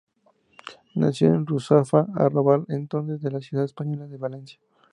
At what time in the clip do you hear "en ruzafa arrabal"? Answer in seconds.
1.27-2.65